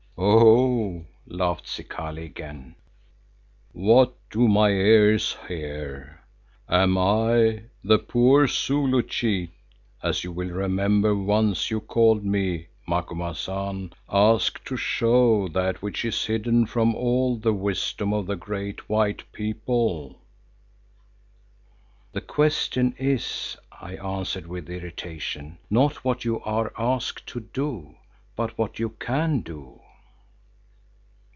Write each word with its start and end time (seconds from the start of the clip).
"Oho!" 0.23 1.07
laughed 1.25 1.65
Zikali 1.67 2.25
again. 2.25 2.75
"What 3.71 4.13
do 4.29 4.47
my 4.47 4.69
ears 4.69 5.35
hear? 5.47 6.21
Am 6.69 6.95
I, 6.95 7.63
the 7.83 7.97
poor 7.97 8.45
Zulu 8.45 9.01
cheat, 9.01 9.49
as 10.03 10.23
you 10.23 10.31
will 10.31 10.49
remember 10.51 11.15
once 11.15 11.71
you 11.71 11.79
called 11.79 12.23
me, 12.23 12.67
Macumazahn, 12.87 13.93
asked 14.11 14.63
to 14.65 14.77
show 14.77 15.47
that 15.47 15.81
which 15.81 16.05
is 16.05 16.25
hidden 16.25 16.67
from 16.67 16.93
all 16.93 17.35
the 17.37 17.53
wisdom 17.53 18.13
of 18.13 18.27
the 18.27 18.35
great 18.35 18.87
White 18.87 19.23
People?" 19.31 20.19
"The 22.11 22.21
question 22.21 22.93
is," 22.99 23.57
I 23.71 23.95
answered 23.95 24.45
with 24.45 24.69
irritation, 24.69 25.57
"not 25.71 26.03
what 26.05 26.23
you 26.25 26.41
are 26.41 26.71
asked 26.77 27.25
to 27.27 27.39
do, 27.39 27.95
but 28.35 28.55
what 28.55 28.77
you 28.77 28.89
can 28.89 29.41
do." 29.41 29.79